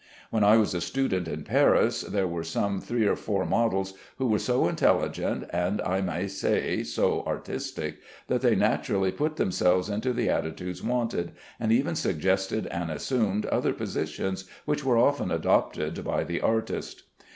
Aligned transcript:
When 0.31 0.43
I 0.43 0.57
was 0.57 0.73
a 0.73 0.81
student 0.81 1.27
in 1.27 1.43
Paris, 1.43 2.01
there 2.01 2.25
were 2.27 2.43
some 2.43 2.81
three 2.81 3.05
or 3.05 3.15
four 3.15 3.45
models 3.45 3.93
who 4.17 4.25
were 4.25 4.39
so 4.39 4.67
intelligent 4.67 5.45
(and 5.51 5.79
I 5.83 6.01
may 6.01 6.25
say 6.27 6.81
so 6.81 7.23
artistic) 7.27 7.97
that 8.25 8.41
they 8.41 8.55
naturally 8.55 9.11
put 9.11 9.35
themselves 9.35 9.89
into 9.91 10.11
the 10.11 10.27
attitudes 10.27 10.81
wanted, 10.81 11.33
and 11.59 11.71
even 11.71 11.93
suggested 11.95 12.65
and 12.71 12.89
assumed 12.89 13.45
other 13.45 13.73
positions 13.73 14.45
which 14.65 14.83
were 14.83 14.97
often 14.97 15.29
adopted 15.29 16.03
by 16.03 16.23
the 16.23 16.41
artist. 16.41 17.03